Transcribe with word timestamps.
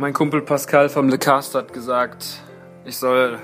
Mein 0.00 0.14
Kumpel 0.14 0.40
Pascal 0.40 0.88
vom 0.88 1.10
Le 1.10 1.18
Cast 1.18 1.54
hat 1.54 1.74
gesagt, 1.74 2.40
ich 2.86 2.96
soll 2.96 3.38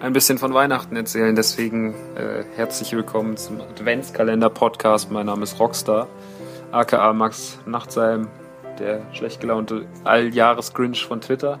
ein 0.00 0.12
bisschen 0.12 0.36
von 0.36 0.52
Weihnachten 0.52 0.94
erzählen. 0.96 1.34
Deswegen 1.34 1.94
äh, 2.14 2.44
herzlich 2.56 2.92
willkommen 2.92 3.38
zum 3.38 3.58
Adventskalender-Podcast. 3.58 5.10
Mein 5.10 5.24
Name 5.24 5.44
ist 5.44 5.58
Rockstar, 5.58 6.08
aka 6.72 7.14
Max 7.14 7.58
Nachtsheim, 7.64 8.28
der 8.78 9.00
schlecht 9.14 9.40
gelaunte 9.40 9.86
Alljahres-Grinch 10.04 11.06
von 11.06 11.22
Twitter. 11.22 11.58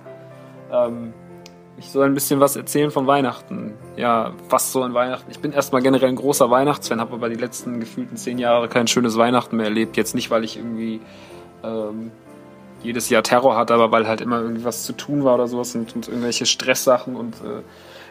Ähm, 0.70 1.14
ich 1.78 1.88
soll 1.90 2.04
ein 2.04 2.12
bisschen 2.12 2.38
was 2.38 2.54
erzählen 2.54 2.90
von 2.90 3.06
Weihnachten. 3.06 3.78
Ja, 3.96 4.34
was 4.50 4.72
so 4.72 4.82
an 4.82 4.92
Weihnachten. 4.92 5.30
Ich 5.30 5.40
bin 5.40 5.52
erstmal 5.52 5.80
generell 5.80 6.10
ein 6.10 6.16
großer 6.16 6.50
Weihnachtsfan, 6.50 7.00
habe 7.00 7.14
aber 7.14 7.30
die 7.30 7.36
letzten 7.36 7.80
gefühlten 7.80 8.18
zehn 8.18 8.38
Jahre 8.38 8.68
kein 8.68 8.88
schönes 8.88 9.16
Weihnachten 9.16 9.56
mehr 9.56 9.64
erlebt. 9.64 9.96
Jetzt 9.96 10.14
nicht, 10.14 10.30
weil 10.30 10.44
ich 10.44 10.58
irgendwie 10.58 11.00
ähm, 11.64 12.10
jedes 12.82 13.08
Jahr 13.08 13.22
Terror 13.22 13.56
hatte, 13.56 13.74
aber 13.74 13.92
weil 13.92 14.06
halt 14.06 14.20
immer 14.20 14.40
irgendwie 14.40 14.64
was 14.64 14.84
zu 14.84 14.92
tun 14.92 15.24
war 15.24 15.34
oder 15.34 15.48
sowas 15.48 15.74
und, 15.74 15.94
und 15.94 16.08
irgendwelche 16.08 16.46
Stresssachen 16.46 17.16
und 17.16 17.36
äh, 17.36 17.62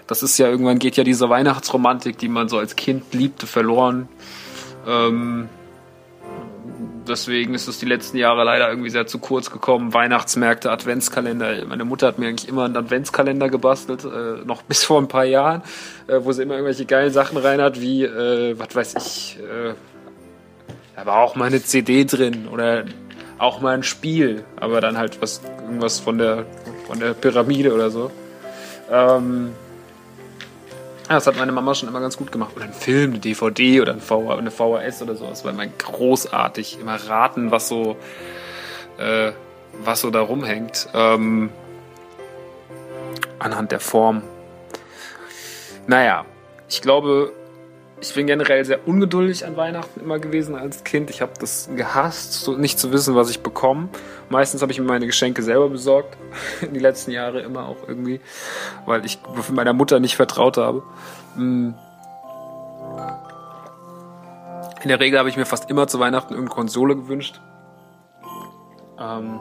das 0.08 0.24
ist 0.24 0.38
ja 0.38 0.48
irgendwann 0.48 0.80
geht 0.80 0.98
ja 0.98 1.04
diese 1.04 1.30
Weihnachtsromantik, 1.30 2.18
die 2.18 2.28
man 2.28 2.50
so 2.50 2.58
als 2.58 2.76
Kind 2.76 3.14
liebte, 3.14 3.48
verloren. 3.48 4.10
Ähm, 4.86 5.48
deswegen 7.08 7.54
ist 7.54 7.68
es 7.68 7.80
die 7.80 7.86
letzten 7.86 8.18
Jahre 8.18 8.44
leider 8.44 8.70
irgendwie 8.70 8.90
sehr 8.90 9.08
zu 9.08 9.20
kurz 9.20 9.52
gekommen. 9.52 9.94
Weihnachtsmärkte, 9.94 10.72
Adventskalender. 10.72 11.66
Meine 11.66 11.86
Mutter 11.86 12.08
hat 12.08 12.20
mir 12.20 12.28
eigentlich 12.28 12.50
immer 12.50 12.66
einen 12.66 12.76
Adventskalender 12.76 13.50
gebastelt, 13.50 14.04
äh, 14.04 14.46
noch 14.46 14.62
bis 14.68 14.84
vor 14.84 15.00
ein 15.00 15.08
paar 15.08 15.26
Jahren, 15.26 15.62
äh, 16.08 16.20
wo 16.22 16.32
sie 16.32 16.44
immer 16.44 16.56
irgendwelche 16.56 16.86
geilen 16.86 17.14
Sachen 17.14 17.38
rein 17.38 17.62
hat, 17.62 17.80
wie, 17.80 18.04
äh, 18.04 18.58
was 18.58 18.76
weiß 18.76 18.96
ich, 18.96 19.40
äh, 19.40 19.74
da 20.96 21.06
war 21.06 21.20
auch 21.20 21.36
mal 21.36 21.46
eine 21.46 21.64
CD 21.64 22.06
drin 22.06 22.48
oder 22.52 22.86
auch 23.42 23.60
mal 23.60 23.74
ein 23.74 23.84
Spiel, 23.84 24.46
aber 24.56 24.82
dann 24.82 24.98
halt 24.98 25.22
was, 25.22 25.42
irgendwas 25.62 26.00
von 26.00 26.20
der, 26.20 26.46
von 26.86 27.00
der 27.00 27.14
Pyramide 27.14 27.74
oder 27.74 27.90
so. 27.90 28.12
Ähm, 28.92 29.54
das 31.08 31.28
hat 31.28 31.38
meine 31.38 31.52
Mama 31.52 31.74
schon 31.74 31.90
immer 31.90 32.00
ganz 32.00 32.18
gut 32.18 32.32
gemacht. 32.32 32.52
Oder 32.56 32.66
ein 32.66 32.74
Film, 32.74 33.12
eine 33.12 33.20
DVD 33.20 33.82
oder 33.82 33.94
ein 33.94 34.00
v 34.00 34.30
eine 34.30 34.52
VHS 34.52 35.02
oder 35.02 35.16
sowas. 35.16 35.44
Weil 35.44 35.54
man 35.54 35.74
großartig 35.78 36.80
immer 36.80 36.96
raten, 36.96 37.52
was 37.52 37.68
so, 37.68 37.98
äh, 38.98 39.32
was 39.84 40.02
so 40.02 40.12
da 40.12 40.22
rumhängt. 40.22 40.88
Ähm, 40.94 41.50
anhand 43.40 43.72
der 43.72 43.80
Form. 43.80 44.22
Naja, 45.88 46.26
ich 46.70 46.82
glaube, 46.82 47.34
ich 48.02 48.16
bin 48.16 48.26
generell 48.26 48.66
sehr 48.66 48.88
ungeduldig 48.88 49.46
an 49.46 49.56
Weihnachten 49.56 50.00
immer 50.00 50.18
gewesen 50.18 50.56
als 50.56 50.84
Kind. 50.84 51.12
Ich 51.12 51.22
habe 51.22 51.34
das 51.40 51.70
gehasst, 51.76 52.34
so 52.34 52.58
nicht 52.58 52.80
zu 52.80 52.92
wissen, 52.92 53.16
was 53.16 53.30
ich 53.30 53.42
bekomme. 53.42 53.90
Meistens 54.30 54.64
habe 54.64 54.72
ich 54.72 54.80
mir 54.80 54.86
meine 54.86 55.06
Geschenke 55.06 55.44
selber 55.44 55.70
besorgt. 55.70 56.18
Die 56.74 56.80
letzten 56.80 57.12
Jahre 57.12 57.42
immer 57.42 57.68
auch 57.68 57.88
irgendwie, 57.88 58.20
weil 58.88 59.06
ich 59.06 59.20
meiner 59.52 59.74
Mutter 59.74 60.00
nicht 60.00 60.16
vertraut 60.16 60.58
habe. 60.58 60.82
Hm. 61.36 61.76
In 64.82 64.90
der 64.90 65.00
Regel 65.00 65.20
habe 65.20 65.30
ich 65.30 65.38
mir 65.38 65.46
fast 65.46 65.70
immer 65.70 65.88
zu 65.88 66.00
Weihnachten 66.00 66.34
irgendeine 66.34 66.56
Konsole 66.56 66.96
gewünscht. 66.96 67.40
Ähm, 69.00 69.40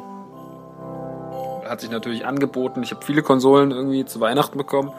hat 1.66 1.80
sich 1.80 1.90
natürlich 1.90 2.26
angeboten. 2.26 2.82
Ich 2.82 2.90
habe 2.90 3.02
viele 3.06 3.22
Konsolen 3.22 3.70
irgendwie 3.70 4.04
zu 4.04 4.20
Weihnachten 4.20 4.58
bekommen 4.58 4.92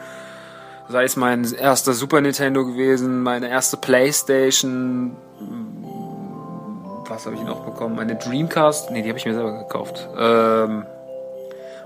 sei 0.91 1.05
es 1.05 1.15
mein 1.15 1.51
erster 1.53 1.93
Super 1.93 2.21
Nintendo 2.21 2.65
gewesen, 2.65 3.23
meine 3.23 3.49
erste 3.49 3.77
Playstation, 3.77 5.15
was 7.07 7.25
habe 7.25 7.35
ich 7.35 7.41
noch 7.41 7.65
bekommen? 7.65 7.95
Meine 7.95 8.15
Dreamcast, 8.15 8.91
nee, 8.91 9.01
die 9.01 9.09
habe 9.09 9.17
ich 9.17 9.25
mir 9.25 9.33
selber 9.33 9.57
gekauft. 9.57 10.07
Ähm, 10.17 10.85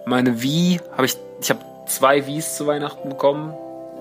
meine 0.05 0.41
Wii 0.41 0.79
habe 0.93 1.05
ich, 1.05 1.17
ich 1.41 1.49
habe 1.49 1.61
zwei 1.87 2.25
Wiis 2.27 2.55
zu 2.55 2.67
Weihnachten 2.67 3.09
bekommen. 3.09 3.53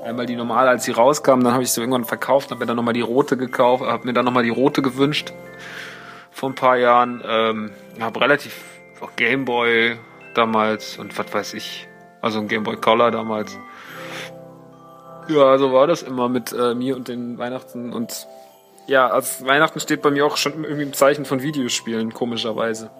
Einmal 0.04 0.26
die 0.26 0.36
normale, 0.36 0.68
als 0.68 0.84
sie 0.84 0.92
rauskam, 0.92 1.40
dann 1.40 1.52
habe 1.54 1.62
ich 1.62 1.70
sie 1.70 1.80
irgendwann 1.80 2.04
verkauft, 2.04 2.50
habe 2.50 2.60
mir 2.60 2.66
dann 2.66 2.76
nochmal 2.76 2.92
die 2.94 3.00
rote 3.00 3.36
gekauft, 3.36 3.84
habe 3.84 4.06
mir 4.06 4.12
dann 4.12 4.24
nochmal 4.24 4.42
die 4.42 4.50
rote 4.50 4.82
gewünscht 4.82 5.32
vor 6.30 6.50
ein 6.50 6.54
paar 6.54 6.76
Jahren. 6.76 7.22
Ähm, 7.26 7.70
habe 8.00 8.20
relativ 8.20 8.62
Gameboy 9.16 9.96
damals 10.34 10.98
und 10.98 11.16
was 11.18 11.32
weiß 11.32 11.54
ich, 11.54 11.86
also 12.20 12.40
ein 12.40 12.48
Gameboy 12.48 12.76
Color 12.76 13.10
damals. 13.10 13.56
Ja, 15.28 15.56
so 15.58 15.72
war 15.72 15.86
das 15.86 16.02
immer 16.02 16.28
mit 16.28 16.52
äh, 16.52 16.74
mir 16.74 16.96
und 16.96 17.08
den 17.08 17.38
Weihnachten. 17.38 17.92
Und 17.92 18.26
ja, 18.86 19.08
als 19.08 19.44
Weihnachten 19.44 19.80
steht 19.80 20.02
bei 20.02 20.10
mir 20.10 20.26
auch 20.26 20.36
schon 20.36 20.64
irgendwie 20.64 20.82
im 20.82 20.92
Zeichen 20.92 21.24
von 21.24 21.42
Videospielen, 21.42 22.12
komischerweise. 22.12 22.90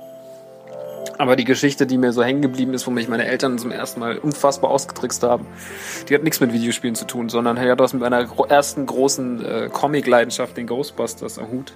Aber 1.18 1.36
die 1.36 1.44
Geschichte, 1.44 1.86
die 1.86 1.98
mir 1.98 2.12
so 2.12 2.24
hängen 2.24 2.42
geblieben 2.42 2.74
ist, 2.74 2.86
wo 2.86 2.90
mich 2.90 3.08
meine 3.08 3.26
Eltern 3.26 3.58
zum 3.58 3.70
ersten 3.70 4.00
Mal 4.00 4.18
unfassbar 4.18 4.70
ausgetrickst 4.70 5.22
haben, 5.22 5.46
die 6.08 6.14
hat 6.14 6.24
nichts 6.24 6.40
mit 6.40 6.52
Videospielen 6.52 6.94
zu 6.94 7.06
tun, 7.06 7.28
sondern 7.28 7.60
hat 7.60 7.78
was 7.78 7.92
mit 7.92 8.02
meiner 8.02 8.26
ersten 8.48 8.86
großen 8.86 9.44
äh, 9.44 9.68
Comic-Leidenschaft, 9.72 10.56
den 10.56 10.66
Ghostbusters, 10.66 11.38
am 11.38 11.50
Hut. 11.50 11.74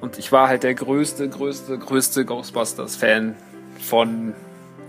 Und 0.00 0.18
ich 0.18 0.32
war 0.32 0.48
halt 0.48 0.62
der 0.62 0.74
größte, 0.74 1.28
größte, 1.28 1.78
größte 1.78 2.24
Ghostbusters-Fan 2.24 3.36
von 3.78 4.34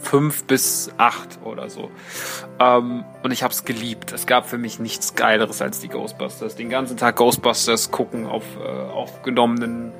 fünf 0.03 0.43
bis 0.43 0.91
acht 0.97 1.39
oder 1.43 1.69
so. 1.69 1.89
Ähm, 2.59 3.03
und 3.23 3.31
ich 3.31 3.43
habe 3.43 3.53
es 3.53 3.65
geliebt. 3.65 4.11
Es 4.11 4.25
gab 4.25 4.47
für 4.47 4.57
mich 4.57 4.79
nichts 4.79 5.15
Geileres 5.15 5.61
als 5.61 5.79
die 5.79 5.89
Ghostbusters. 5.89 6.55
Den 6.55 6.69
ganzen 6.69 6.97
Tag 6.97 7.15
Ghostbusters 7.15 7.91
gucken 7.91 8.27
auf 8.27 8.43
äh, 8.63 8.67
aufgenommenen 8.67 9.91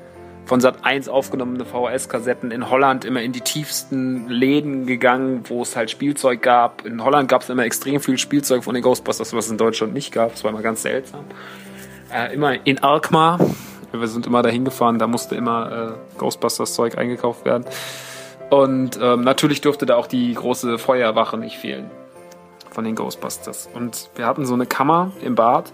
von 0.46 0.60
Sat 0.60 0.84
1 0.84 1.08
aufgenommene 1.08 1.64
VHS-Kassetten 1.64 2.50
in 2.50 2.68
Holland 2.68 3.04
immer 3.04 3.22
in 3.22 3.32
die 3.32 3.40
tiefsten 3.40 4.28
Läden 4.28 4.86
gegangen, 4.86 5.42
wo 5.48 5.62
es 5.62 5.74
halt 5.74 5.90
Spielzeug 5.90 6.42
gab. 6.42 6.84
In 6.84 7.02
Holland 7.02 7.28
gab 7.28 7.42
es 7.42 7.48
immer 7.48 7.64
extrem 7.64 8.00
viel 8.00 8.18
Spielzeug 8.18 8.62
von 8.62 8.74
den 8.74 8.82
Ghostbusters, 8.82 9.32
was 9.32 9.46
es 9.46 9.50
in 9.50 9.58
Deutschland 9.58 9.94
nicht 9.94 10.12
gab. 10.12 10.32
Das 10.32 10.44
war 10.44 10.50
immer 10.50 10.62
ganz 10.62 10.82
seltsam. 10.82 11.24
Äh, 12.12 12.34
immer 12.34 12.66
in 12.66 12.78
Alkmaar. 12.82 13.38
Wir 13.92 14.08
sind 14.08 14.26
immer 14.26 14.42
dahin 14.42 14.64
gefahren, 14.64 14.98
da 14.98 15.06
musste 15.06 15.36
immer 15.36 15.96
äh, 15.96 16.18
Ghostbusters-Zeug 16.18 16.98
eingekauft 16.98 17.44
werden. 17.44 17.64
Und 18.54 19.00
ähm, 19.02 19.22
natürlich 19.22 19.62
durfte 19.62 19.84
da 19.84 19.96
auch 19.96 20.06
die 20.06 20.32
große 20.32 20.78
Feuerwache 20.78 21.36
nicht 21.36 21.58
fehlen 21.58 21.90
von 22.70 22.84
den 22.84 22.94
Ghostbusters. 22.94 23.68
Und 23.74 24.10
wir 24.14 24.26
hatten 24.26 24.46
so 24.46 24.54
eine 24.54 24.64
Kammer 24.64 25.10
im 25.22 25.34
Bad, 25.34 25.72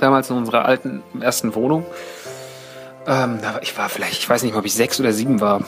damals 0.00 0.28
in 0.30 0.36
unserer 0.36 0.64
alten 0.64 1.04
ersten 1.20 1.54
Wohnung. 1.54 1.86
Ähm, 3.06 3.38
ich 3.62 3.78
war 3.78 3.88
vielleicht, 3.88 4.18
ich 4.18 4.28
weiß 4.28 4.42
nicht 4.42 4.54
mal, 4.54 4.58
ob 4.58 4.66
ich 4.66 4.74
sechs 4.74 4.98
oder 4.98 5.12
sieben 5.12 5.40
war. 5.40 5.62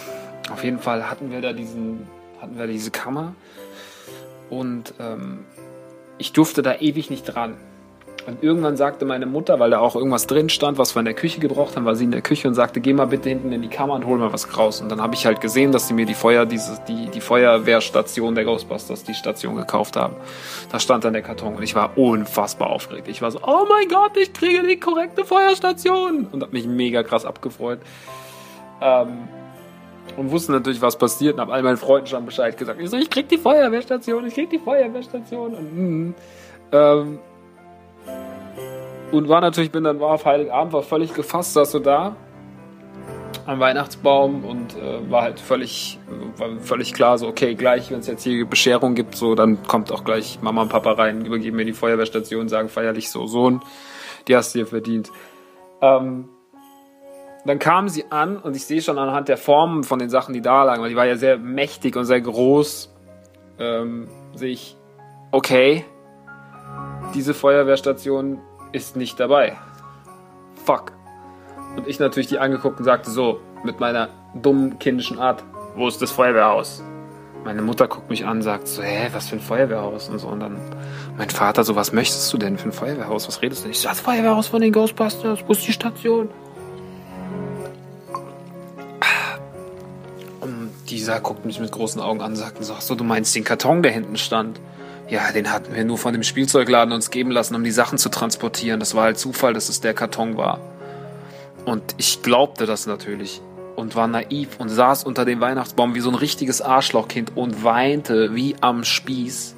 Auf 0.53 0.65
jeden 0.65 0.81
Fall 0.81 1.09
hatten 1.09 1.31
wir 1.31 1.41
da 1.41 1.53
diesen, 1.53 2.09
hatten 2.41 2.59
wir 2.59 2.67
diese 2.67 2.91
Kammer 2.91 3.37
und 4.51 4.95
ähm, 4.99 5.45
ich 6.19 6.33
durfte 6.33 6.62
da 6.62 6.75
ewig 6.75 7.09
nicht 7.09 7.23
dran. 7.23 7.56
Und 8.26 8.42
irgendwann 8.42 8.76
sagte 8.76 9.04
meine 9.04 9.25
Mutter, 9.25 9.60
weil 9.60 9.70
da 9.70 9.78
auch 9.78 9.94
irgendwas 9.94 10.26
drin 10.26 10.48
stand, 10.48 10.78
was 10.78 10.97
wir 10.97 11.00
in 11.00 11.04
der 11.04 11.14
Küche 11.14 11.38
gebraucht 11.38 11.76
haben, 11.76 11.84
war 11.84 11.94
sie 11.94 12.04
in 12.04 12.10
der 12.10 12.22
Küche 12.22 12.48
und 12.48 12.54
sagte, 12.54 12.81
geh 12.81 12.92
mal 12.92 13.06
bitte 13.06 13.28
hinten 13.28 13.53
in 13.53 13.62
die 13.62 13.69
Kammer 13.69 13.94
und 13.94 14.04
hol 14.04 14.19
mal 14.19 14.32
was 14.32 14.59
raus. 14.59 14.81
Und 14.81 14.91
dann 14.91 15.00
habe 15.00 15.14
ich 15.14 15.26
halt 15.26 15.41
gesehen, 15.41 15.70
dass 15.70 15.87
sie 15.87 15.94
mir 15.94 16.06
die 16.06 16.14
Feuer, 16.14 16.44
diese, 16.44 16.81
die, 16.88 17.09
die 17.09 17.20
Feuerwehrstation 17.20 18.34
der 18.34 18.44
Ghostbusters, 18.44 19.05
die 19.05 19.14
Station 19.14 19.55
gekauft 19.55 19.96
haben. 19.96 20.17
Da 20.73 20.81
stand 20.81 21.05
dann 21.05 21.12
der 21.12 21.23
Karton 21.23 21.55
und 21.55 21.62
ich 21.62 21.76
war 21.76 21.96
unfassbar 21.96 22.70
aufgeregt. 22.70 23.06
Ich 23.06 23.23
war 23.23 23.31
so, 23.31 23.38
oh 23.46 23.64
mein 23.69 23.88
Gott, 23.88 24.17
ich 24.17 24.32
kriege 24.32 24.67
die 24.67 24.81
korrekte 24.81 25.25
Feuerstation! 25.25 26.26
Und 26.32 26.43
habe 26.43 26.52
mich 26.52 26.67
mega 26.67 27.05
krass 27.05 27.25
abgefreut. 27.25 27.79
Ähm, 28.81 29.29
und 30.17 30.32
wusste 30.32 30.50
natürlich, 30.50 30.82
was 30.82 30.99
passiert 30.99 31.34
und 31.34 31.40
habe 31.40 31.52
all 31.52 31.62
meinen 31.62 31.76
Freunden 31.76 32.08
schon 32.08 32.26
Bescheid 32.26 32.56
gesagt. 32.56 32.81
Ich 32.81 32.90
so, 32.90 32.96
ich 32.96 33.08
krieg 33.08 33.29
die 33.29 33.38
Feuerwehrstation, 33.38 34.26
ich 34.26 34.34
krieg 34.34 34.50
die 34.50 34.58
Feuerwehrstation. 34.58 35.55
Und, 35.55 35.76
mm, 35.76 36.14
ähm, 36.72 37.19
und 39.17 39.29
war 39.29 39.41
natürlich, 39.41 39.71
bin 39.71 39.85
dann 39.85 40.01
war 40.01 40.11
auf 40.11 40.25
Heiligabend, 40.25 40.73
war 40.73 40.83
völlig 40.83 41.15
gefasst, 41.15 41.55
saß 41.55 41.73
so 41.73 41.79
da 41.79 42.17
am 43.47 43.61
Weihnachtsbaum 43.61 44.45
und 44.45 44.77
äh, 44.77 45.11
war 45.11 45.23
halt 45.23 45.39
völlig, 45.39 46.01
war 46.37 46.59
völlig 46.59 46.93
klar, 46.93 47.17
so 47.17 47.29
okay, 47.29 47.55
gleich, 47.55 47.91
wenn 47.91 48.01
es 48.01 48.09
jetzt 48.09 48.25
hier 48.25 48.45
Bescherung 48.45 48.95
gibt, 48.95 49.15
so 49.15 49.35
dann 49.35 49.63
kommt 49.63 49.93
auch 49.93 50.05
gleich 50.05 50.41
Mama 50.43 50.63
und 50.63 50.69
Papa 50.69 50.93
rein, 50.93 51.25
übergeben 51.25 51.57
mir 51.57 51.65
die 51.65 51.73
Feuerwehrstation, 51.73 52.49
sagen 52.49 52.69
feierlich 52.69 53.09
so, 53.09 53.27
Sohn, 53.27 53.63
die 54.27 54.37
hast 54.37 54.55
du 54.55 54.61
dir 54.61 54.67
verdient. 54.67 55.13
Ähm, 55.81 56.29
dann 57.45 57.61
kamen 57.61 57.89
sie 57.89 58.11
an 58.11 58.37
und 58.37 58.57
ich 58.57 58.67
sehe 58.67 58.83
schon 58.83 58.99
anhand 58.99 59.29
der 59.29 59.37
Formen 59.37 59.85
von 59.85 60.01
den 60.01 60.11
Sachen, 60.11 60.35
die 60.35 60.41
da 60.41 60.65
lagen, 60.65 60.83
weil 60.83 60.91
die 60.91 60.97
war 60.97 61.07
ja 61.07 61.17
sehr 61.17 61.39
mächtig 61.39 61.95
und 61.97 62.05
sehr 62.05 62.21
groß, 62.21 62.93
ähm, 63.61 64.09
sehe 64.35 64.51
ich, 64.51 64.77
okay, 65.31 65.85
diese 67.15 67.35
Feuerwehrstation 67.35 68.41
ist 68.76 68.94
nicht 68.94 69.19
dabei. 69.19 69.56
Fuck. 70.67 70.93
Und 71.76 71.88
ich 71.88 71.99
natürlich 71.99 72.28
die 72.28 72.38
angeguckt 72.38 72.78
und 72.78 72.84
sagte 72.84 73.11
so, 73.11 73.40
mit 73.64 73.81
meiner 73.81 74.11
dummen 74.34 74.78
kindischen 74.78 75.19
Art, 75.19 75.43
wo 75.75 75.88
ist 75.88 76.00
das 76.02 76.11
Feuerwehrhaus? 76.11 76.82
Meine 77.43 77.62
Mutter 77.62 77.88
guckt 77.88 78.11
mich 78.11 78.26
an, 78.26 78.43
sagt 78.43 78.69
so, 78.69 78.82
hä, 78.82 79.08
was 79.12 79.28
für 79.28 79.37
ein 79.37 79.40
Feuerwehrhaus 79.40 80.08
und 80.08 80.19
so. 80.19 80.28
Und 80.28 80.40
dann 80.40 80.58
mein 81.17 81.31
Vater 81.31 81.64
so, 81.64 81.75
was 81.75 81.93
möchtest 81.93 82.31
du 82.32 82.38
denn 82.38 82.58
für 82.58 82.69
ein 82.69 82.73
Feuerwehrhaus? 82.73 83.26
Was 83.28 83.40
redest 83.40 83.62
du 83.62 83.64
denn? 83.64 83.73
Ich 83.73 83.81
sag, 83.81 83.93
das 83.93 84.00
Feuerwehrhaus 84.00 84.49
von 84.49 84.61
den 84.61 84.73
Ghostbusters, 84.73 85.40
wo 85.46 85.52
ist 85.52 85.67
die 85.67 85.72
Station? 85.72 86.29
Die 90.44 90.94
dieser 90.96 91.20
guckt 91.20 91.44
mich 91.44 91.58
mit 91.58 91.72
großen 91.72 92.00
Augen 92.00 92.20
an 92.20 92.32
und 92.32 92.37
sagt 92.37 92.62
so, 92.62 92.75
ach 92.75 92.81
so, 92.81 92.94
du 92.94 93.05
meinst 93.05 93.34
den 93.34 93.43
Karton, 93.43 93.82
der 93.82 93.90
hinten 93.93 94.17
stand? 94.17 94.61
Ja, 95.08 95.31
den 95.31 95.53
hatten 95.53 95.73
wir 95.75 95.85
nur 95.85 95.99
von 95.99 96.12
dem 96.12 96.25
Spielzeugladen 96.25 96.93
uns 96.93 97.11
geben 97.11 97.31
lassen, 97.31 97.55
um 97.55 97.62
die 97.62 97.70
Sachen 97.70 97.97
zu 97.97 98.08
transportieren. 98.08 98.81
Das 98.81 98.97
war 98.97 99.05
halt 99.05 99.19
Zufall, 99.19 99.55
dass 99.55 99.69
es 99.69 99.81
der 99.81 99.94
Karton 99.94 100.37
war. 100.37 100.58
Und 101.64 101.94
ich 101.97 102.23
glaubte 102.23 102.67
das 102.67 102.87
natürlich 102.87 103.41
und 103.76 103.94
war 103.94 104.08
naiv 104.08 104.58
und 104.58 104.69
saß 104.69 105.05
unter 105.05 105.25
dem 105.25 105.41
Weihnachtsbaum 105.41 105.94
wie 105.94 106.00
so 106.00 106.11
ein 106.11 106.17
richtiges 106.17 106.61
Arschlochkind 106.61 107.37
und 107.37 107.62
weinte 107.62 108.35
wie 108.35 108.56
am 108.61 108.82
Spieß, 108.82 109.55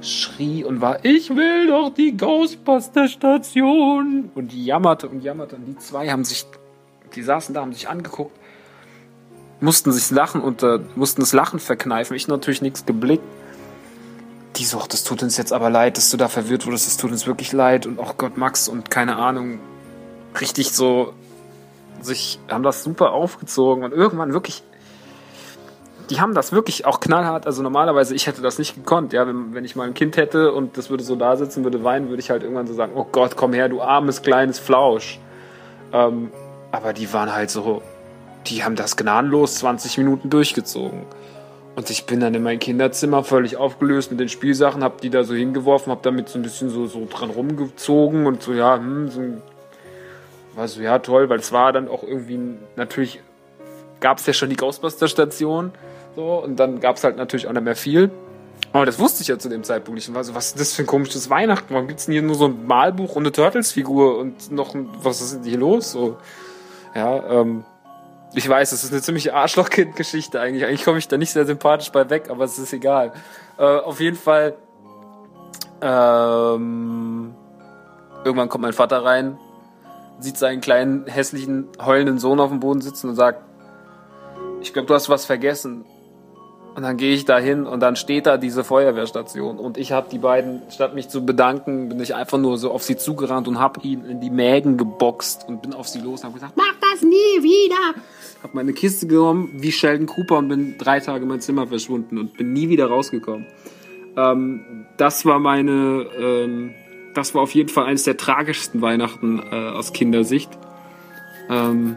schrie 0.00 0.64
und 0.64 0.80
war, 0.80 1.04
ich 1.04 1.30
will 1.30 1.68
doch 1.68 1.94
die 1.94 2.16
Ghostbuster-Station 2.16 4.30
und 4.34 4.52
jammerte 4.52 5.08
und 5.08 5.22
jammerte 5.22 5.54
und 5.56 5.66
die 5.66 5.78
zwei 5.78 6.10
haben 6.10 6.24
sich, 6.24 6.44
die 7.14 7.22
saßen 7.22 7.54
da, 7.54 7.60
haben 7.60 7.72
sich 7.72 7.88
angeguckt, 7.88 8.36
mussten 9.60 9.92
sich 9.92 10.10
lachen 10.10 10.40
und 10.40 10.64
äh, 10.64 10.80
mussten 10.96 11.20
das 11.20 11.32
Lachen 11.32 11.60
verkneifen. 11.60 12.16
Ich 12.16 12.26
natürlich 12.26 12.62
nichts 12.62 12.84
geblickt. 12.84 13.22
Die 14.56 14.64
so, 14.64 14.82
das 14.88 15.04
tut 15.04 15.22
uns 15.22 15.36
jetzt 15.36 15.52
aber 15.52 15.70
leid, 15.70 15.96
dass 15.96 16.10
du 16.10 16.16
da 16.16 16.28
verwirrt 16.28 16.66
wurdest, 16.66 16.86
das 16.86 16.96
tut 16.96 17.10
uns 17.10 17.26
wirklich 17.26 17.52
leid 17.52 17.86
und 17.86 17.98
oh 17.98 18.12
Gott, 18.16 18.36
Max 18.36 18.68
und 18.68 18.90
keine 18.90 19.16
Ahnung, 19.16 19.60
richtig 20.40 20.72
so 20.72 21.14
sich, 22.00 22.38
haben 22.50 22.62
das 22.62 22.82
super 22.82 23.12
aufgezogen 23.12 23.84
und 23.84 23.92
irgendwann 23.92 24.32
wirklich, 24.32 24.62
die 26.10 26.20
haben 26.20 26.34
das 26.34 26.52
wirklich 26.52 26.84
auch 26.84 27.00
knallhart, 27.00 27.46
also 27.46 27.62
normalerweise, 27.62 28.14
ich 28.14 28.26
hätte 28.26 28.42
das 28.42 28.58
nicht 28.58 28.74
gekonnt, 28.74 29.12
ja, 29.12 29.26
wenn, 29.26 29.54
wenn 29.54 29.64
ich 29.64 29.76
mal 29.76 29.86
ein 29.86 29.94
Kind 29.94 30.16
hätte 30.16 30.52
und 30.52 30.76
das 30.76 30.90
würde 30.90 31.04
so 31.04 31.16
da 31.16 31.36
sitzen, 31.36 31.64
würde 31.64 31.82
weinen, 31.84 32.08
würde 32.08 32.20
ich 32.20 32.30
halt 32.30 32.42
irgendwann 32.42 32.66
so 32.66 32.74
sagen, 32.74 32.92
oh 32.94 33.06
Gott, 33.10 33.36
komm 33.36 33.54
her, 33.54 33.68
du 33.68 33.80
armes, 33.80 34.22
kleines 34.22 34.58
Flausch. 34.58 35.18
Ähm, 35.92 36.30
aber 36.72 36.92
die 36.92 37.12
waren 37.12 37.32
halt 37.32 37.50
so, 37.50 37.82
die 38.46 38.64
haben 38.64 38.76
das 38.76 38.96
gnadenlos 38.96 39.56
20 39.56 39.98
Minuten 39.98 40.30
durchgezogen. 40.30 41.04
Und 41.74 41.88
ich 41.88 42.04
bin 42.04 42.20
dann 42.20 42.34
in 42.34 42.42
mein 42.42 42.58
Kinderzimmer 42.58 43.24
völlig 43.24 43.56
aufgelöst 43.56 44.10
mit 44.10 44.20
den 44.20 44.28
Spielsachen, 44.28 44.84
hab 44.84 45.00
die 45.00 45.08
da 45.10 45.24
so 45.24 45.34
hingeworfen, 45.34 45.90
hab 45.90 46.02
damit 46.02 46.28
so 46.28 46.38
ein 46.38 46.42
bisschen 46.42 46.68
so, 46.68 46.86
so 46.86 47.06
dran 47.10 47.30
rumgezogen 47.30 48.26
und 48.26 48.42
so, 48.42 48.52
ja, 48.52 48.76
hm, 48.76 49.08
so 49.08 49.20
ein 49.20 49.42
war 50.54 50.68
so, 50.68 50.82
ja, 50.82 50.98
toll, 50.98 51.28
weil 51.30 51.38
es 51.38 51.52
war 51.52 51.72
dann 51.72 51.88
auch 51.88 52.02
irgendwie, 52.02 52.38
natürlich 52.76 53.20
gab 54.00 54.18
es 54.18 54.26
ja 54.26 54.32
schon 54.32 54.50
die 54.50 54.56
Ghostbuster-Station, 54.56 55.72
so, 56.14 56.42
und 56.42 56.56
dann 56.56 56.80
gab 56.80 56.96
es 56.96 57.04
halt 57.04 57.16
natürlich 57.16 57.46
auch 57.46 57.52
nicht 57.52 57.64
mehr 57.64 57.76
viel. 57.76 58.10
Aber 58.72 58.86
das 58.86 58.98
wusste 58.98 59.22
ich 59.22 59.28
ja 59.28 59.38
zu 59.38 59.48
dem 59.48 59.64
Zeitpunkt 59.64 59.96
nicht. 59.96 60.08
Und 60.08 60.14
war 60.14 60.24
so, 60.24 60.34
was 60.34 60.48
ist 60.48 60.60
das 60.60 60.72
für 60.74 60.82
ein 60.82 60.86
komisches 60.86 61.30
Weihnachten? 61.30 61.74
Warum 61.74 61.88
gibt's 61.88 62.06
denn 62.06 62.12
hier 62.12 62.22
nur 62.22 62.34
so 62.34 62.46
ein 62.46 62.66
Malbuch 62.66 63.16
und 63.16 63.22
eine 63.22 63.32
Turtles-Figur 63.32 64.18
und 64.18 64.50
noch 64.50 64.74
ein, 64.74 64.88
was 65.02 65.20
ist 65.20 65.34
denn 65.34 65.44
hier 65.44 65.58
los? 65.58 65.92
So, 65.92 66.16
ja, 66.94 67.40
ähm, 67.40 67.64
ich 68.34 68.48
weiß, 68.48 68.70
das 68.70 68.84
ist 68.84 68.92
eine 68.92 69.02
ziemliche 69.02 69.34
Arschlochkind-Geschichte 69.34 70.40
eigentlich. 70.40 70.64
Eigentlich 70.64 70.84
komme 70.84 70.98
ich 70.98 71.08
da 71.08 71.16
nicht 71.16 71.32
sehr 71.32 71.46
sympathisch 71.46 71.90
bei 71.90 72.08
weg, 72.10 72.30
aber 72.30 72.44
es 72.44 72.58
ist 72.58 72.72
egal. 72.72 73.12
Äh, 73.58 73.62
auf 73.62 74.00
jeden 74.00 74.16
Fall, 74.16 74.54
ähm, 75.80 77.34
irgendwann 78.24 78.48
kommt 78.48 78.62
mein 78.62 78.72
Vater 78.72 79.04
rein 79.04 79.38
sieht 80.22 80.38
seinen 80.38 80.60
kleinen, 80.60 81.06
hässlichen, 81.06 81.68
heulenden 81.84 82.18
Sohn 82.18 82.40
auf 82.40 82.50
dem 82.50 82.60
Boden 82.60 82.80
sitzen 82.80 83.08
und 83.10 83.16
sagt, 83.16 83.42
ich 84.60 84.72
glaube, 84.72 84.86
du 84.86 84.94
hast 84.94 85.08
was 85.08 85.24
vergessen. 85.24 85.84
Und 86.74 86.84
dann 86.84 86.96
gehe 86.96 87.12
ich 87.14 87.26
da 87.26 87.38
hin 87.38 87.66
und 87.66 87.80
dann 87.80 87.96
steht 87.96 88.24
da 88.24 88.38
diese 88.38 88.64
Feuerwehrstation. 88.64 89.58
Und 89.58 89.76
ich 89.76 89.92
habe 89.92 90.08
die 90.10 90.18
beiden, 90.18 90.62
statt 90.70 90.94
mich 90.94 91.10
zu 91.10 91.26
bedanken, 91.26 91.90
bin 91.90 92.00
ich 92.00 92.14
einfach 92.14 92.38
nur 92.38 92.56
so 92.56 92.70
auf 92.70 92.82
sie 92.82 92.96
zugerannt 92.96 93.46
und 93.46 93.58
habe 93.58 93.80
ihn 93.82 94.06
in 94.06 94.20
die 94.20 94.30
Mägen 94.30 94.78
geboxt 94.78 95.46
und 95.46 95.60
bin 95.60 95.74
auf 95.74 95.88
sie 95.88 96.00
los 96.00 96.20
und 96.20 96.28
habe 96.28 96.34
gesagt, 96.34 96.56
mach 96.56 96.72
das 96.80 97.02
nie 97.02 97.42
wieder. 97.42 98.00
Habe 98.42 98.54
meine 98.54 98.72
Kiste 98.72 99.06
genommen 99.06 99.50
wie 99.54 99.72
Sheldon 99.72 100.06
Cooper 100.06 100.38
und 100.38 100.48
bin 100.48 100.76
drei 100.78 101.00
Tage 101.00 101.22
in 101.22 101.28
mein 101.28 101.40
Zimmer 101.40 101.66
verschwunden 101.66 102.18
und 102.18 102.36
bin 102.36 102.52
nie 102.52 102.68
wieder 102.68 102.86
rausgekommen. 102.86 103.46
Ähm, 104.16 104.86
das 104.96 105.24
war 105.24 105.38
meine 105.38 106.06
ähm, 106.18 106.74
das 107.14 107.34
war 107.34 107.42
auf 107.42 107.54
jeden 107.54 107.68
Fall 107.68 107.86
eines 107.86 108.04
der 108.04 108.16
tragischsten 108.16 108.80
Weihnachten 108.80 109.38
äh, 109.38 109.70
aus 109.70 109.92
Kindersicht. 109.92 110.50
Ähm, 111.48 111.96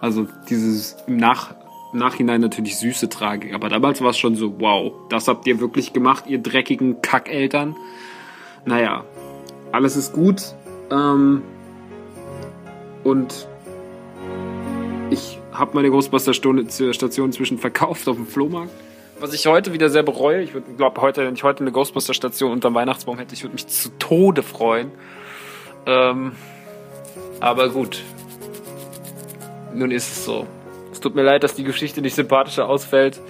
also 0.00 0.26
dieses 0.48 0.96
im 1.06 1.16
Nach 1.16 1.54
Nachhinein 1.92 2.40
natürlich 2.40 2.76
süße 2.78 3.08
Tragik, 3.08 3.54
aber 3.54 3.68
damals 3.68 4.02
war 4.02 4.10
es 4.10 4.18
schon 4.18 4.34
so, 4.34 4.58
wow, 4.58 4.92
das 5.10 5.28
habt 5.28 5.46
ihr 5.46 5.60
wirklich 5.60 5.92
gemacht, 5.92 6.24
ihr 6.26 6.38
dreckigen 6.42 7.00
Kackeltern. 7.02 7.76
Naja, 8.64 9.04
alles 9.70 9.94
ist 9.96 10.12
gut. 10.12 10.42
Ähm, 10.90 11.42
und 13.04 13.46
habe 15.54 15.70
meine 15.74 15.90
Ghostbuster-Station 15.90 16.58
inzwischen 16.58 17.58
verkauft 17.58 18.08
auf 18.08 18.16
dem 18.16 18.26
Flohmarkt. 18.26 18.70
Was 19.20 19.32
ich 19.32 19.46
heute 19.46 19.72
wieder 19.72 19.88
sehr 19.88 20.02
bereue, 20.02 20.42
ich 20.42 20.52
glaube, 20.76 21.00
heute, 21.00 21.24
wenn 21.24 21.34
ich 21.34 21.44
heute 21.44 21.60
eine 21.60 21.72
Ghostbuster-Station 21.72 22.50
unterm 22.50 22.74
Weihnachtsbaum 22.74 23.18
hätte, 23.18 23.34
ich 23.34 23.42
würde 23.44 23.54
mich 23.54 23.66
zu 23.68 23.90
Tode 23.98 24.42
freuen. 24.42 24.90
Ähm, 25.86 26.32
aber 27.40 27.68
gut. 27.68 28.02
Nun 29.72 29.90
ist 29.90 30.10
es 30.10 30.24
so. 30.24 30.46
Es 30.92 31.00
tut 31.00 31.14
mir 31.14 31.22
leid, 31.22 31.44
dass 31.44 31.54
die 31.54 31.64
Geschichte 31.64 32.00
nicht 32.00 32.14
sympathischer 32.14 32.68
ausfällt. 32.68 33.20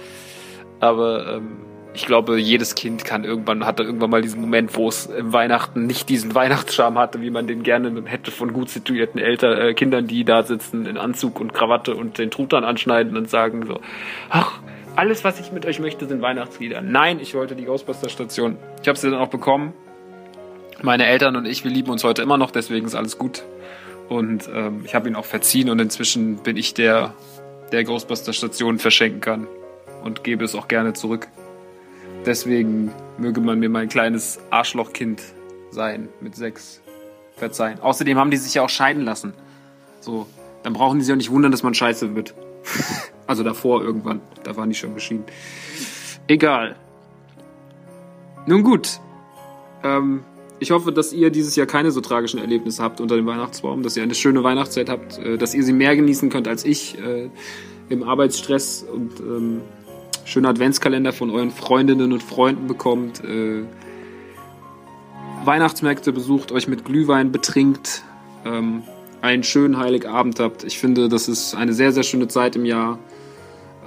Aber 0.79 1.35
ähm, 1.35 1.57
ich 1.95 2.05
glaube, 2.05 2.37
jedes 2.37 2.75
Kind 2.75 3.05
kann 3.05 3.23
irgendwann, 3.23 3.65
hatte 3.65 3.83
irgendwann 3.83 4.09
mal 4.09 4.21
diesen 4.21 4.41
Moment, 4.41 4.75
wo 4.75 4.89
es 4.89 5.05
im 5.05 5.31
Weihnachten 5.33 5.85
nicht 5.85 6.09
diesen 6.09 6.35
Weihnachtscharme 6.35 6.99
hatte, 6.99 7.21
wie 7.21 7.29
man 7.29 7.47
den 7.47 7.63
gerne 7.63 8.03
hätte 8.05 8.31
von 8.31 8.53
gut 8.53 8.69
situierten 8.69 9.19
Eltern, 9.19 9.57
äh, 9.57 9.73
Kindern, 9.73 10.05
die 10.05 10.25
da 10.25 10.43
sitzen 10.43 10.85
in 10.85 10.97
Anzug 10.97 11.39
und 11.39 11.53
Krawatte 11.53 11.95
und 11.95 12.17
den 12.17 12.31
Truthahn 12.31 12.63
anschneiden 12.63 13.15
und 13.17 13.29
sagen 13.29 13.65
so, 13.65 13.79
ach, 14.29 14.59
alles, 14.95 15.23
was 15.23 15.39
ich 15.39 15.51
mit 15.51 15.65
euch 15.65 15.79
möchte, 15.79 16.05
sind 16.05 16.21
Weihnachtslieder. 16.21 16.81
Nein, 16.81 17.19
ich 17.19 17.33
wollte 17.33 17.55
die 17.55 17.65
Ghostbuster-Station. 17.65 18.57
Ich 18.81 18.87
habe 18.87 18.97
sie 18.97 19.09
dann 19.09 19.19
auch 19.19 19.27
bekommen. 19.27 19.73
Meine 20.81 21.05
Eltern 21.05 21.35
und 21.35 21.45
ich, 21.45 21.63
wir 21.63 21.71
lieben 21.71 21.89
uns 21.91 22.03
heute 22.03 22.21
immer 22.21 22.37
noch, 22.37 22.51
deswegen 22.51 22.85
ist 22.85 22.95
alles 22.95 23.17
gut. 23.17 23.43
Und 24.09 24.49
ähm, 24.53 24.81
ich 24.85 24.93
habe 24.95 25.09
ihn 25.09 25.15
auch 25.15 25.25
verziehen 25.25 25.69
und 25.69 25.79
inzwischen 25.79 26.37
bin 26.37 26.57
ich 26.57 26.73
der, 26.73 27.13
der 27.71 27.83
Ghostbuster-Station 27.83 28.79
verschenken 28.79 29.21
kann 29.21 29.47
und 30.03 30.23
gebe 30.23 30.45
es 30.45 30.55
auch 30.55 30.67
gerne 30.67 30.93
zurück. 30.93 31.27
Deswegen 32.25 32.91
möge 33.17 33.39
man 33.39 33.59
mir 33.59 33.69
mein 33.69 33.87
kleines 33.87 34.39
Arschlochkind 34.49 35.21
sein 35.69 36.09
mit 36.21 36.35
sechs 36.35 36.81
verzeihen. 37.35 37.79
Außerdem 37.79 38.17
haben 38.17 38.31
die 38.31 38.37
sich 38.37 38.55
ja 38.55 38.63
auch 38.63 38.69
scheiden 38.69 39.03
lassen. 39.03 39.33
So, 39.99 40.25
dann 40.63 40.73
brauchen 40.73 40.97
die 40.97 41.05
sich 41.05 41.13
auch 41.13 41.17
nicht 41.17 41.31
wundern, 41.31 41.51
dass 41.51 41.63
man 41.63 41.73
scheiße 41.73 42.15
wird. 42.15 42.33
Also 43.27 43.41
davor 43.41 43.81
irgendwann. 43.81 44.21
Da 44.43 44.55
waren 44.55 44.69
die 44.69 44.75
schon 44.75 44.93
geschieden. 44.93 45.23
Egal. 46.27 46.75
Nun 48.45 48.61
gut. 48.61 48.99
Ähm, 49.83 50.23
ich 50.59 50.69
hoffe, 50.69 50.91
dass 50.91 51.11
ihr 51.11 51.31
dieses 51.31 51.55
Jahr 51.55 51.65
keine 51.65 51.89
so 51.89 52.01
tragischen 52.01 52.39
Erlebnisse 52.39 52.83
habt 52.83 53.01
unter 53.01 53.15
dem 53.15 53.25
Weihnachtsbaum, 53.25 53.81
dass 53.81 53.97
ihr 53.97 54.03
eine 54.03 54.13
schöne 54.13 54.43
Weihnachtszeit 54.43 54.89
habt, 54.89 55.17
äh, 55.17 55.39
dass 55.39 55.55
ihr 55.55 55.63
sie 55.63 55.73
mehr 55.73 55.95
genießen 55.95 56.29
könnt 56.29 56.47
als 56.47 56.63
ich 56.65 56.99
äh, 56.99 57.31
im 57.89 58.03
Arbeitsstress 58.03 58.83
und 58.83 59.19
ähm, 59.21 59.61
schöne 60.25 60.49
Adventskalender 60.49 61.13
von 61.13 61.29
euren 61.29 61.51
Freundinnen 61.51 62.11
und 62.11 62.23
Freunden 62.23 62.67
bekommt, 62.67 63.23
äh, 63.23 63.63
Weihnachtsmärkte 65.45 66.11
besucht, 66.11 66.51
euch 66.51 66.67
mit 66.67 66.83
Glühwein 66.83 67.31
betrinkt, 67.31 68.03
ähm, 68.43 68.83
einen 69.21 69.43
schönen 69.43 69.77
Heiligabend 69.77 70.39
habt. 70.39 70.63
Ich 70.63 70.79
finde, 70.79 71.07
das 71.07 71.27
ist 71.27 71.55
eine 71.55 71.73
sehr, 71.73 71.91
sehr 71.91 72.03
schöne 72.03 72.27
Zeit 72.27 72.55
im 72.55 72.65
Jahr. 72.65 72.99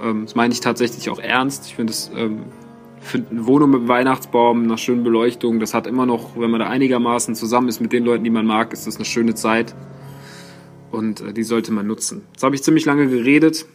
Ähm, 0.01 0.25
das 0.25 0.35
meine 0.35 0.53
ich 0.53 0.61
tatsächlich 0.61 1.09
auch 1.09 1.19
ernst. 1.19 1.65
Ich 1.67 1.75
finde 1.75 1.91
es 1.91 2.09
ähm, 2.15 2.43
find 3.01 3.31
eine 3.31 3.45
Wohnung 3.45 3.71
mit 3.71 3.87
Weihnachtsbaum, 3.87 4.65
nach 4.65 4.77
schönen 4.77 5.03
Beleuchtung, 5.03 5.59
das 5.59 5.73
hat 5.73 5.87
immer 5.87 6.05
noch, 6.05 6.37
wenn 6.37 6.51
man 6.51 6.59
da 6.59 6.67
einigermaßen 6.67 7.35
zusammen 7.35 7.67
ist 7.67 7.79
mit 7.79 7.93
den 7.93 8.03
Leuten, 8.03 8.23
die 8.23 8.29
man 8.29 8.45
mag, 8.45 8.73
ist 8.73 8.87
das 8.87 8.95
eine 8.95 9.05
schöne 9.05 9.35
Zeit. 9.35 9.75
Und 10.91 11.21
äh, 11.21 11.33
die 11.33 11.43
sollte 11.43 11.71
man 11.71 11.85
nutzen. 11.87 12.23
Jetzt 12.33 12.43
habe 12.43 12.55
ich 12.55 12.63
ziemlich 12.63 12.85
lange 12.85 13.07
geredet, 13.07 13.65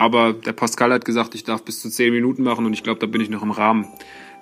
aber 0.00 0.32
der 0.32 0.54
Pascal 0.54 0.94
hat 0.94 1.04
gesagt, 1.04 1.34
ich 1.34 1.44
darf 1.44 1.62
bis 1.62 1.82
zu 1.82 1.90
10 1.90 2.14
Minuten 2.14 2.42
machen 2.42 2.64
und 2.64 2.72
ich 2.72 2.82
glaube, 2.82 2.98
da 3.00 3.06
bin 3.06 3.20
ich 3.20 3.28
noch 3.28 3.42
im 3.42 3.50
Rahmen. 3.50 3.86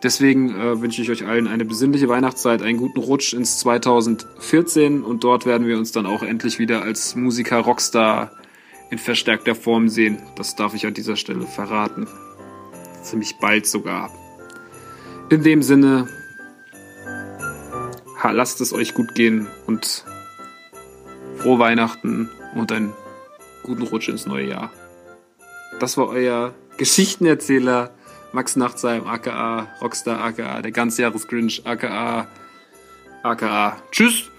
Deswegen 0.04 0.54
äh, 0.54 0.80
wünsche 0.80 1.02
ich 1.02 1.10
euch 1.10 1.26
allen 1.26 1.48
eine 1.48 1.64
besinnliche 1.64 2.08
Weihnachtszeit, 2.08 2.62
einen 2.62 2.78
guten 2.78 3.00
Rutsch 3.00 3.32
ins 3.32 3.58
2014 3.58 5.02
und 5.02 5.24
dort 5.24 5.46
werden 5.46 5.66
wir 5.66 5.76
uns 5.76 5.90
dann 5.90 6.06
auch 6.06 6.22
endlich 6.22 6.60
wieder 6.60 6.82
als 6.82 7.16
Musiker 7.16 7.58
Rockstar 7.58 8.30
in 8.90 8.98
verstärkter 8.98 9.56
Form 9.56 9.88
sehen. 9.88 10.22
Das 10.36 10.54
darf 10.54 10.74
ich 10.74 10.86
an 10.86 10.94
dieser 10.94 11.16
Stelle 11.16 11.44
verraten. 11.44 12.06
Ziemlich 13.02 13.34
bald 13.40 13.66
sogar. 13.66 14.12
In 15.28 15.42
dem 15.42 15.62
Sinne, 15.62 16.06
lasst 18.22 18.60
es 18.60 18.72
euch 18.72 18.94
gut 18.94 19.16
gehen 19.16 19.48
und 19.66 20.04
frohe 21.38 21.58
Weihnachten 21.58 22.30
und 22.54 22.70
einen 22.70 22.92
guten 23.64 23.82
Rutsch 23.82 24.08
ins 24.08 24.24
neue 24.24 24.50
Jahr. 24.50 24.70
Das 25.78 25.96
war 25.96 26.08
euer 26.08 26.54
Geschichtenerzähler 26.76 27.90
Max 28.32 28.56
Nachtsheim, 28.56 29.06
aka 29.06 29.68
Rockstar, 29.80 30.20
aka 30.22 30.60
der 30.60 30.72
ganzjahres 30.72 31.26
Grinch, 31.28 31.62
aka 31.64 32.26
aka 33.22 33.76
Tschüss! 33.90 34.30